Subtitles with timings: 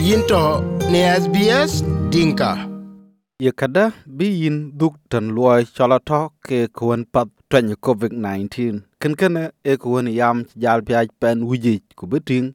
[0.00, 2.56] yinto ne SBS Dinka.
[3.40, 5.98] Yekada bi yin duk tan luoi chola
[6.46, 12.54] ke kuan pat twen covid 19 ken e kuan yam jal pya pen wujij kubiting.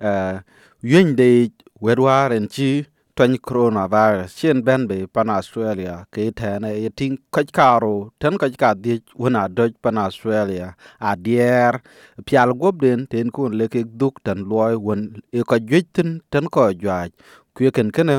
[0.00, 0.40] uh eh,
[0.82, 1.50] Yuen de
[1.80, 2.86] werwar en chi
[3.16, 4.28] twen coronavirus.
[4.36, 8.70] Chen ben be pan australia ke ta na ye ting kaj karo tan kaj ka
[8.76, 11.80] di wana doj pan australia a dier
[12.28, 15.00] pyal gob den ten kun le ke duk tan luoi won
[15.32, 17.10] e ko jwitin tan ko jwaj
[17.56, 18.12] ku ken ken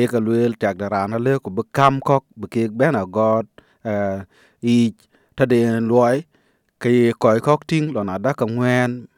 [0.00, 3.04] e ka luel tak da rana le ko be Cam kok be ke ben a
[3.08, 3.48] god
[3.88, 4.20] uh,
[4.60, 4.92] i
[5.36, 5.80] ta loài.
[5.88, 6.16] Loy
[6.84, 9.08] ke koy kok ting lon ada ka ngwen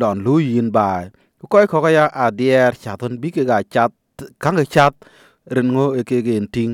[0.00, 1.08] don lu yin bai
[1.48, 3.92] coi koy ko ya a dier cha ton bi ke ga chat
[4.42, 4.94] kanga chat
[5.54, 6.72] ren ngo e ke gen ting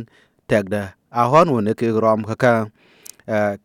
[0.48, 0.83] tak da.
[1.11, 2.55] A hon won e ke rom ka ka.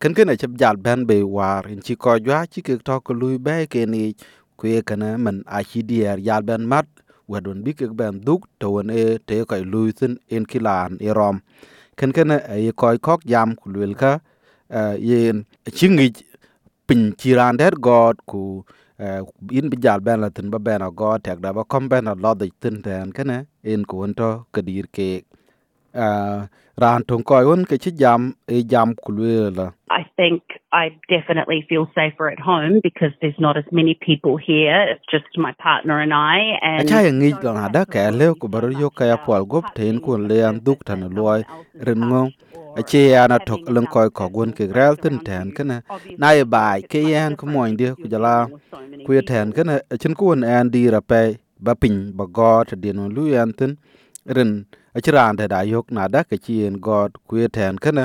[0.00, 3.00] Ken ken a chap jal ben be war in chi ko jwa chi ke to
[3.00, 4.14] ko lu be ke ni
[4.58, 6.86] ku ye kana man a chi dier jal ben mat
[7.28, 10.90] wadon bi ke ben duk to won e te ko e lui sin en kilan
[11.00, 11.36] e rom.
[11.96, 14.12] Ken ken e ko kok jam ku lul ka
[14.68, 15.44] eh, yen
[15.76, 16.08] chingi
[16.86, 18.64] pin chiran der god ku
[18.98, 22.04] in bi jal ben la tin ba ben a god tek da ba kom ben
[22.24, 25.08] lo de tin ten ken en ku won to kadir ke
[26.82, 29.12] ran ton ko won ke chi jam e jam ku
[29.58, 34.34] la I think I definitely feel safer at home because there's not as many people
[34.36, 34.78] here.
[34.90, 36.38] It's just my partner and I.
[36.62, 39.70] And acha yang ngi don ada ka le ku bar yo ka ya pol gop
[39.78, 41.40] ten ku le an duk tan loy
[41.86, 42.22] ren ngo
[42.80, 45.76] ache ya na tok leng koy ko gun ke rel tin ten kana
[46.20, 48.34] na ye bai ke yan ko moy de ku jala
[49.06, 50.24] ku ye ten kana chin ku
[50.56, 51.22] an di ra pe
[51.64, 53.72] ba pin ba go de no lu yan tin
[54.36, 54.50] ren
[54.96, 58.04] achiran da yok na da ke chien god ku ye ten kana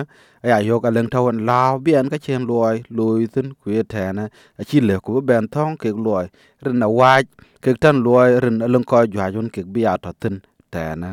[0.51, 4.17] ya yok a leng tawon law bien ka chen loy loy tin ku ye ten
[4.19, 6.25] a chi le ku ben thong ke loy
[6.63, 7.25] rin na waj
[7.63, 10.35] ke tan loy rin a leng ko jwa jun ke bi ya to tin
[10.73, 11.03] ten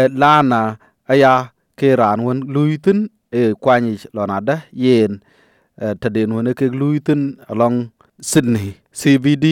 [0.00, 0.60] e lana
[1.12, 1.34] aya
[1.80, 2.98] ke ran won luitin
[3.40, 5.12] e kwani lonada yen
[6.00, 7.22] taden won ke luitin
[7.52, 7.76] along
[8.30, 9.46] sydney cbd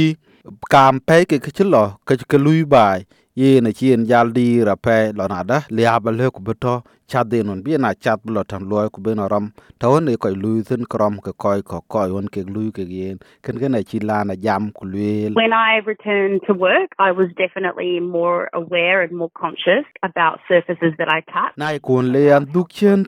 [0.73, 2.99] kam pe ke ke chilo ke ke lui bai
[3.37, 6.75] yen a chien jal di ra pe lona da lia ba le ku beto
[7.11, 9.47] chat den won bi na chat blo tan loy ku ben ram
[9.81, 12.85] ta won e ko lui tin krom ke koy ko koy won ke lui ke
[12.97, 17.11] yen ken ken a chi lana jam ku luel when I returned to work, I
[17.13, 21.53] was definitely more aware and more conscious about surfaces that I touch.
[21.61, 23.05] na i kun le an duk chen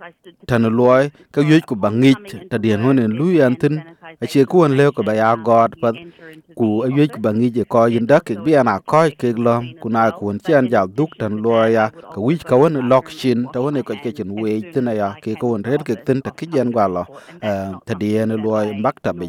[0.51, 1.05] tan loy
[1.35, 3.75] ka yoj ku bangich ta dien hon en lui an tin
[4.23, 5.89] a che ku an le ko ba ya god pa
[6.59, 10.03] ku a yoj ku bangich ko yin dak bi ana ko ke lom ku na
[10.19, 13.59] ku an chen ja duk tan loy ya ka wich ka won lok chin ta
[13.65, 16.47] won ko ke chen we tin ya ke ko won red ke tin ta ki
[16.53, 17.03] jen gwa lo
[17.87, 19.29] ta dien loy mbak ta bi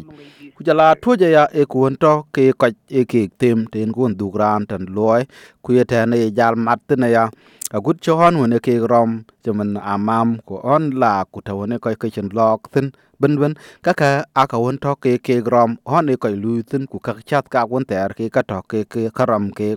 [0.56, 2.66] ku jala toje ya e ku won to ke ko
[3.00, 5.22] e ke tem ten ku an duk ran tan loy.
[5.64, 7.24] Ku ye ta ne jal mat tin ya
[7.72, 9.10] a gut cho hon wone ke rom
[9.44, 12.86] jaman amam ko on la ku ta wone ko ke chen lok thin
[13.20, 13.54] bin bin
[13.84, 16.98] ka ka a ka won to ke ke rom hon e ko lu thin ku
[17.06, 19.68] ka chat ka won ter ke ka to ke ke karam ke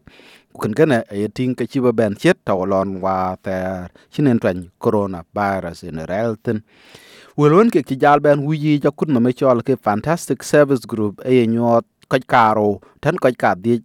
[0.53, 4.41] ku ken ken e ting ke chi ba ben chet ta lon wa ter chinen
[4.41, 6.65] twan corona virus in rel thin
[7.37, 11.21] wel won ke ti jal ben wuyi ja kun me chol ke fantastic service group
[11.21, 12.69] e nyot ko karo
[13.01, 13.77] tan ko ka di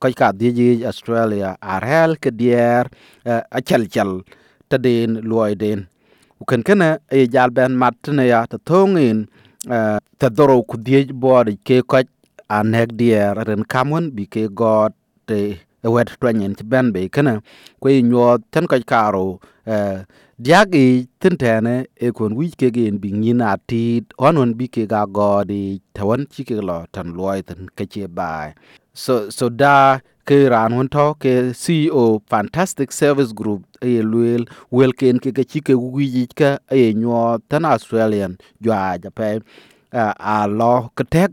[0.00, 2.84] koc ka dhic yic australia ar hɛɛl ke diɛɛr
[3.58, 4.10] acɛlcɛl
[4.68, 5.80] te deen luɔi deen
[6.40, 9.18] uken kene ye jal bɛn mat tene ya te thööŋ in
[10.18, 12.06] te dhorou ku dhiec bɔɔdic ke kɔc
[12.58, 14.92] anɛk diɛɛr ren kam wen bi ke gɔɔd
[15.28, 15.38] te
[15.86, 17.32] ewɛt tuanyin ci bɛn bi kene
[17.80, 19.30] kue ye nyuɔɔth ten kɔc kaarou
[20.44, 24.66] diak yic thin tɛɛne e kuon wic kek yen bi nyin atiit ɣɔn wen bi
[24.74, 28.52] kek a gɔɔd yic te wen ci kek lɔ tɛn luɔi thin kecie baai
[28.96, 34.92] so so da ke ran won to ke CEO fantastic service group e luel wel
[35.00, 37.20] ken ke ke chi ke wij ka e nyo
[37.50, 38.32] tan australian,
[38.64, 39.28] jwa ja pe
[39.92, 41.30] a lo ke tek,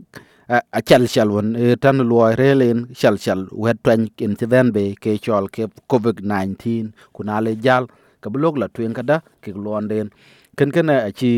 [0.48, 4.70] a chal chal won e tan loy relen chal chal wet twen ken ti ben
[4.76, 7.88] be ke chol ke covid 19 kunale jal
[8.22, 10.12] ka blog la twen kada ke londen
[10.56, 11.32] ken ken a chi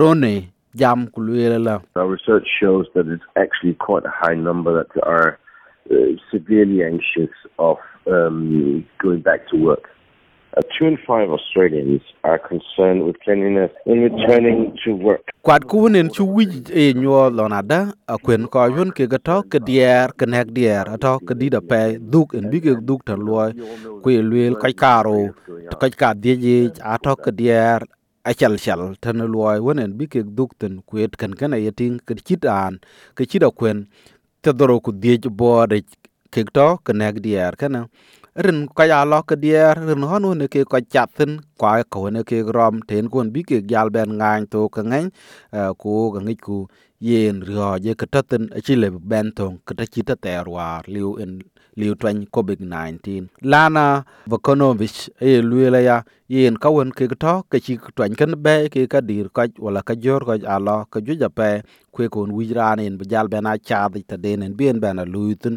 [0.00, 0.34] rone
[0.74, 1.20] jam ku
[1.96, 5.38] Our research shows that it's actually quite a high number that are
[5.90, 5.94] uh,
[6.30, 9.88] severely anxious of um, going back to work.
[10.56, 15.22] Uh, two in five Australians are concerned with cleanliness in returning to work.
[15.46, 16.52] kwat ku nen chu wij
[16.82, 20.84] e nyo lonada a kwen ko yun ke ga to ke dier ke nek dier
[20.94, 23.48] a to ke di da pe duk en bi ke duk tan loy
[24.02, 25.32] ku e luel kai karo
[25.80, 27.80] kai ka a to ke dier
[28.24, 31.72] a chal chal tan loy wonen bi ke duk tan ku et kan kan ye
[32.06, 32.80] ke chit an
[33.16, 33.86] ke chit a kwen
[34.42, 35.78] te doro ku die bo de
[36.30, 37.88] kek to kenek dier kana.
[38.44, 42.22] Rin ka ya lo ke dier rin honu ne ke ko chatin kwa ko ne
[42.22, 45.10] ke rom, ten kon bi ke gal ben ngan to ka ngan
[45.82, 46.56] ko eh, ngi ku
[47.00, 50.16] yen rio je ke tatin a chile ben tong ke ta chi ta
[50.54, 51.32] war liu in
[51.80, 55.96] liu twen covid 19 lana vakonovich e luela ya
[56.28, 59.80] yen ka won ke to ke chi twen kan be ke ka dir ka wala
[59.88, 61.50] ka jor ka alo ka ju ja pe
[61.94, 65.56] kwe kon wijran en bejal ben a cha ta den en bien ben a luitin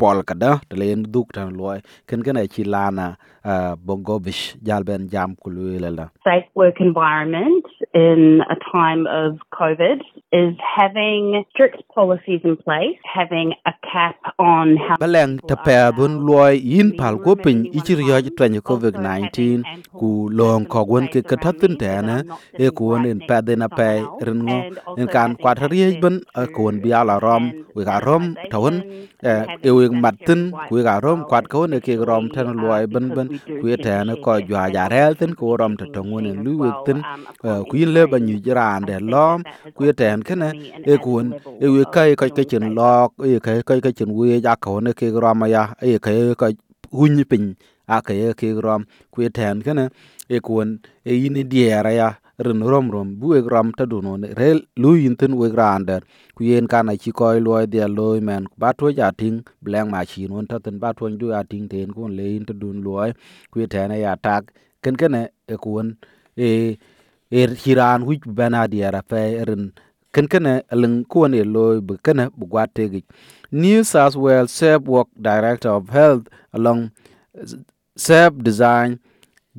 [0.00, 1.78] pol kada te len duk tan loy.
[2.08, 3.06] Ken ken chi lana
[3.44, 4.82] uh, bongovish jal
[5.12, 7.64] jam ku luela site work environment
[7.94, 10.00] in a time of COVID
[10.32, 16.12] is having strict policies in place, having a cap on how baleng te pe bun
[16.28, 19.66] loy yin pal ko pin ichir yo twen covid 19
[20.00, 22.16] ku long ko gon ke ka tatin te na
[22.64, 23.88] e ku won en pe de na pe
[24.26, 24.58] ren ngo
[25.00, 26.16] en kan kwat rie ben
[26.54, 28.76] ku won bi ala rom we ga rom tawon
[29.68, 33.28] e we matin ku ga rom kwat ko ne ke rom tan loy ben ben
[33.60, 36.52] ku te na ko jwa ja rel tin ku rom te to ngon en lu
[36.62, 36.98] we tin
[37.68, 39.42] ku yin le ba nyu jiran de lom
[39.76, 40.50] กูแตนแค่นะ
[40.84, 41.24] เอ้กุน
[41.60, 46.46] เอวเคยก็ก็จนลอกเอเคยก็ก็จนเวยากเขาเนี่ยเคยรอมายาเอเคยก็
[46.98, 47.44] หุ่นปิง
[47.90, 48.80] อาเคยเคยรอม
[49.12, 49.86] กูแทนแค่นะ
[50.28, 50.66] เอ้กุน
[51.04, 52.10] เอยินเดียระไรอะ
[52.46, 54.42] รินรอมรอมบุเอกรามตะดูนนเร
[54.82, 55.92] ลุยินทนเวกรานเด
[56.36, 59.32] คุเยนการนาชิคอยลอยเดียลอยแมนบาทัวยาทิง
[59.62, 63.08] แบลงมาชีนวนทัดตันบาทัวยดูอาทิงเทนกุนเลนทัดดูนลอย
[63.50, 64.42] คุยแทนไอ้ยาทัก
[64.84, 65.86] กันกันเนเอควน
[66.38, 66.42] เอ
[67.30, 69.64] er hiran wi bana diera pe ren
[70.14, 73.00] ken ken eh, leng ku ne loy bu ken bu gwa te gi
[73.62, 76.24] New South Wales sep Work Director of Health
[76.56, 76.80] along
[78.06, 78.98] sep Design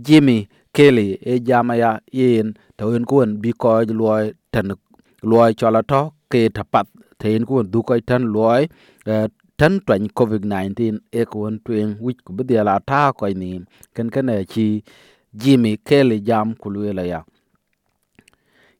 [0.06, 0.39] Jimmy
[0.75, 2.47] Kelly eh, e jama ya yen
[2.77, 3.71] to en kuon bi ko
[4.01, 4.79] loy tan eh,
[5.24, 6.01] loy chola to
[6.31, 6.88] ke tapat
[7.19, 8.67] te en kuon du ko tan loy
[9.59, 13.51] tan twan covid 19 e kuon twen wich ku bi la ta ko ni.
[13.95, 14.67] Ken ken chi
[15.41, 16.67] Jimmy Kelly jam ku
[17.13, 17.21] ya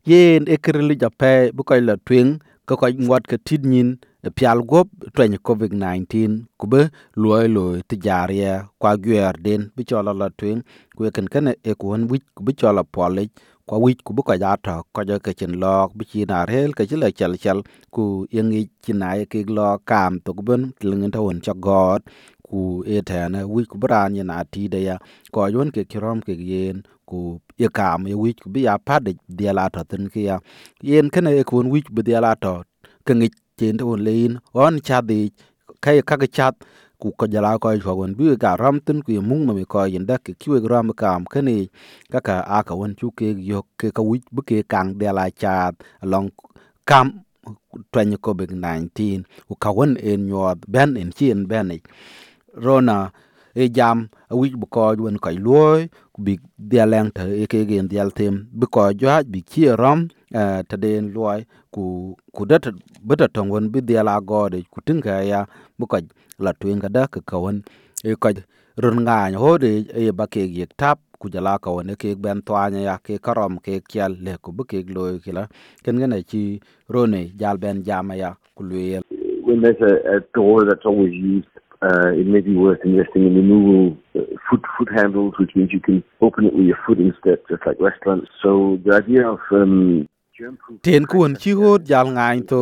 [0.09, 2.31] yen e kirli jape bu koy la twing
[2.68, 3.89] ko koy ngot ke tid nyin
[4.27, 6.81] e pial gop e twen covid 19 kube
[7.24, 10.59] loy loy ti jaria kwa gwer den, bi chola la twing
[10.95, 13.30] ku e ken ken e kuon wich ku bi chola polic
[13.68, 14.57] kwa wich ku bu ko ja
[14.94, 17.59] ko jo ke chin lok, bi chi na rel ke chile chal chal.
[17.95, 18.04] Ku
[18.36, 20.74] yengi china ye ke lo kam to ku ben
[21.13, 22.01] ta won cha god
[22.47, 24.95] ku e tane wich ku bran ye na ti de ya.
[25.33, 27.19] Ko yon ke kirom ke yen ku
[27.61, 30.35] ye kam ye wich ku bi ya pade dia la to tin ki ya.
[30.89, 32.53] Yen ken e kun wich bi dia la to
[33.05, 34.31] ke ngi chen to lein
[34.63, 35.19] on cha di
[35.83, 36.55] kai ka ke chat
[37.01, 39.85] ku ko jala ko ko won bi ga ram tin ku mung no mi ko
[39.93, 41.55] yinda ki kiwe ram kam kene
[42.13, 45.09] ka ka a ka won chu ke yo ke ka wich bu ke kang de
[45.17, 45.73] la chat
[46.11, 46.29] long
[46.89, 47.07] kam
[47.91, 51.69] twenye covid 19 ku ka won en nyod ben en chien ben
[52.65, 52.97] rona
[53.55, 53.97] e jam,
[54.31, 55.79] a wich bu ko won ko loy
[56.21, 56.38] ku bi
[56.69, 60.00] dia leng te e ke gen dial tem bu ko jwa bi chi ram
[60.69, 61.41] ta den loy
[61.73, 62.65] ku ku dat
[63.01, 65.45] bata tong won bi dia la gode ku tin ka ya
[65.79, 65.97] bu ko
[66.45, 67.57] la tuen ka da ka kawon
[68.06, 68.29] e ko
[68.77, 69.71] run nga ho de
[70.01, 73.57] e ba ke yek tap ku jala ka won ke ben twanya ya ke karom
[73.65, 75.44] ke kyal le ku bu ke loy kila
[75.83, 76.41] ken ngene chi
[76.94, 79.01] rone jal ben jama ya ku luyel
[79.45, 81.49] when there's a, a door that's always used
[81.81, 85.80] uh, it may be worth investing in removable uh, foot foot handles, which means you
[85.80, 88.30] can open it with your foot instead, just like restaurants.
[88.44, 90.07] So the idea of um,
[90.81, 92.61] ten kuon chi hot jal ngain to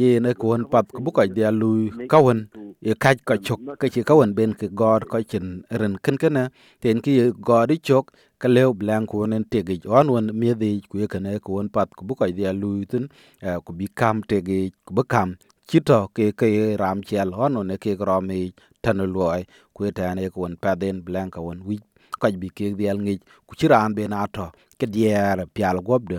[0.00, 2.38] ye ne kuon pat ku buka dia lui kawen
[2.86, 6.38] ye kaj ka chok ka chi kawen ben ke god ka chin ren ken ken
[6.82, 7.14] ten ki
[7.48, 8.10] god i chok
[8.42, 11.88] ka leo blank kuon en tege on won mi de ku ye ken kuon pat
[11.96, 13.06] ku buka dia lui tin
[13.64, 15.28] ku bi kam tege ku bi kam
[15.68, 18.52] chito ke ke ram chel on ne ke ram e
[18.82, 19.40] tan loy
[19.74, 21.76] ku ta ne cái pa den blank won wi
[22.22, 23.14] kaj bi ke dial ngi
[23.46, 24.46] ku chi ran be na to.
[24.78, 26.18] Ke dier pial gob de.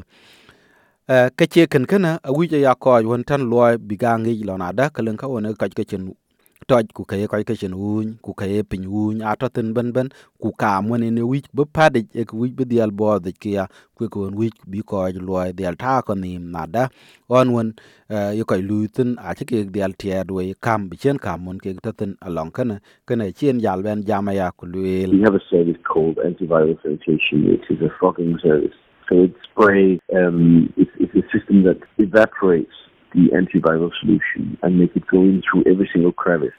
[1.08, 4.44] Eh, uh, ka ce kan kana a wija ya ko won tan loy biga ngi
[4.50, 4.86] lo na da.
[4.96, 6.04] Kalen ka wona ka cái chen
[6.68, 9.74] toj ku ka ka ka chen un ku ka e pin un a to tin
[9.76, 10.10] ben ben
[10.42, 13.32] ku ka mo ne ne wich bu pade e ku wich bu dial bo de
[13.42, 13.66] ki ya
[13.96, 16.88] ku ko won wich bi ko loy dial ta ko ni na da
[17.30, 17.74] on won
[18.10, 21.46] uh, yo ka lu tin a che ke dial tie do kam bi chen kam
[21.46, 25.22] mon ke ta tin along kana kana chen jal ben jama ya ku lu we
[25.28, 28.78] have a service called antiviral sanitation which is a fogging service
[29.10, 30.00] So it spray.
[30.16, 32.72] Um, it's, it's a system that evaporates
[33.14, 36.58] the antiviral solution and make it go in through every single crevice.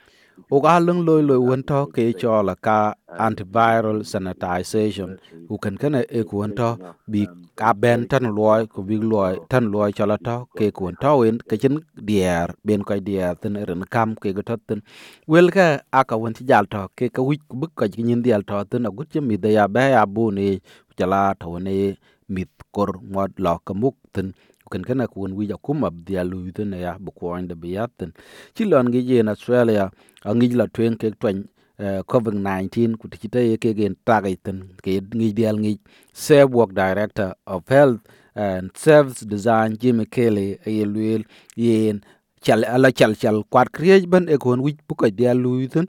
[0.54, 2.78] o ga lung loy loy won to ke cho la ka
[3.26, 5.10] antiviral sanitization.
[5.52, 6.68] U kan kana e ku won to
[7.12, 7.22] bi
[7.60, 10.96] ka ben tan loy ku bi loy tan loy cho la to ke ku won
[11.02, 11.74] to wen ke chin
[12.08, 14.80] dier ben ko dier ten ren kam ke ga to ten
[15.32, 15.66] wel ka
[16.00, 19.08] aka won jal to ke ka wich ku buk ka nyin dial to ten agut
[19.12, 20.48] che mi da ya ba ya bu ni
[20.98, 21.76] jala to ne
[22.34, 23.96] mit kor ngod lo ka muk
[24.74, 27.74] ten kan kana kun wi ja kuma dia lu ten ya bu ko inde bi
[27.78, 28.10] yaten
[28.54, 29.84] ci lon gi je in australia
[30.30, 31.38] angi la twen eh, ke twen
[32.10, 35.72] covid 19 ku ti te ke gen tagaiten ke ngi dial ngi
[36.12, 38.02] save work director of health
[38.34, 41.22] and service design, jimmy kelly, ye luel
[41.56, 42.02] yen
[42.42, 45.86] chal, ala chal chal kwat kriej ben e kon wi bu ko dial lu ten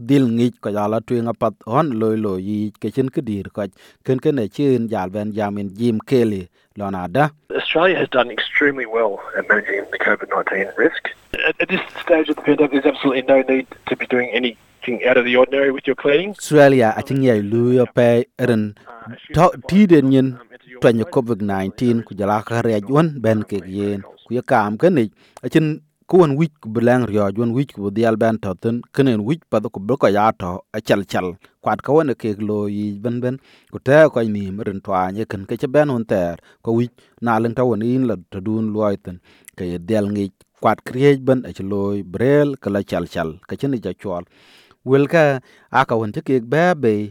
[0.00, 3.66] dil ngic ko jala twenga pat hon loy lo yi ke chen ke dir ko
[4.04, 7.28] ken ken e chen jal ben jamin jim kelly lona da
[7.60, 11.10] Australia has done extremely well at managing the COVID 19 risk.
[11.48, 15.04] At, at this stage of the pandemic, there's absolutely no need to be doing anything
[15.08, 16.30] out of the ordinary with your cleaning.
[16.38, 18.08] australia a chin yai lu yo pe
[18.50, 18.62] ren
[19.36, 20.28] to ti den yin
[20.80, 24.94] twanya covid 19 ku jala ka re won ben ke yen ku ya kam ken
[25.00, 25.04] ni
[25.42, 25.68] a chin
[26.08, 29.40] kuon wic ku bi leŋ riɔɔc wen wic ku dial ben to ten kenen wic
[29.50, 31.26] pa ku bi kɔc ya to a chal chal.
[31.62, 33.36] Kwat ka wen ekek loo yic ben
[33.72, 36.92] ku tɛɛ kɔc niim meren tuaany nye ke ci bɛn wen thɛɛr kɔ wic
[37.24, 38.38] naaliŋ tɔ wen yin la to
[38.74, 39.16] luɔi thin.
[39.56, 43.54] Ke ye dhiɛl ŋic kuat keriec ben aci looi bereel ke la chal ke ka
[43.60, 44.24] chen ja chwal
[45.80, 47.02] aka wen ci ke be bei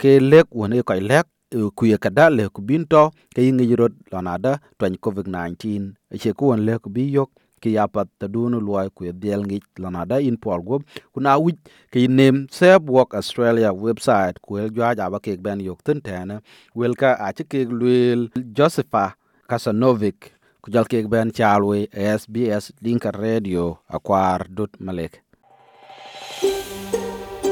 [0.00, 1.26] ke lek wen e kɔc lɛk
[1.58, 3.02] e ku ye kada le ku bin to
[3.34, 7.30] ke yingi rot lonada twan covid 19 e che ku won le ku bi yok.
[7.62, 10.76] Ki yapat ta dunu luai ku diel ngi lanada in pol go
[11.14, 11.52] kuna wi
[11.92, 16.00] ki nem save work australia website ku el jwa ja ba ke ben yok tin
[16.06, 16.36] tena.
[16.74, 19.14] Wel ka a ti ke luel josepha
[19.50, 21.86] kasanovic ku jal ke ben chalwe
[22.18, 25.22] sbs linka radio akwar dot malek.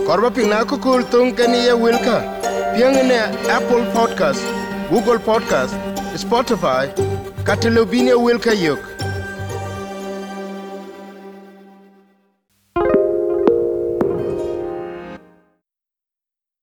[0.06, 2.18] Korba pina ko kul tung kani ye wilka
[2.74, 3.20] piang ne
[3.56, 4.42] apple podcast
[4.90, 5.74] google podcast
[6.22, 6.84] spotify
[7.46, 8.99] katelobine wilka yok